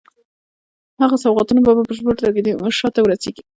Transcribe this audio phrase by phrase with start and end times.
[1.01, 3.41] هغه سوغاتونه په بشپړه توګه تیمورشاه ته ورسیږي.